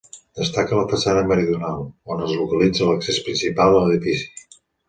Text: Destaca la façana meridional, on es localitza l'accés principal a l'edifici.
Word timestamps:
Destaca 0.37 0.77
la 0.79 0.85
façana 0.93 1.21
meridional, 1.33 1.85
on 2.15 2.25
es 2.29 2.35
localitza 2.41 2.89
l'accés 2.91 3.23
principal 3.29 3.79
a 3.83 3.85
l'edifici. 3.91 4.59